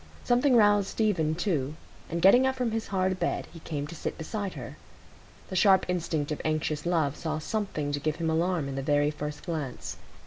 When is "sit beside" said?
3.93-4.55